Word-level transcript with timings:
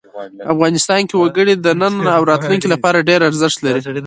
افغانستان 0.53 1.01
کې 1.09 1.15
وګړي 1.17 1.53
د 1.57 1.67
نن 1.81 1.93
او 2.17 2.21
راتلونکي 2.31 2.67
لپاره 2.73 3.05
ډېر 3.09 3.19
ارزښت 3.29 3.57
لري. 3.65 3.81